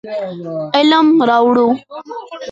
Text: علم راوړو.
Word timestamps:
علم 0.77 1.07
راوړو. 1.29 1.67